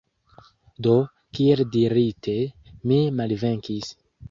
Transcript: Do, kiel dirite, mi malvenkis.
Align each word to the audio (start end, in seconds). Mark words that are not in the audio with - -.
Do, 0.87 0.93
kiel 1.41 1.61
dirite, 1.77 2.35
mi 2.91 3.01
malvenkis. 3.21 3.95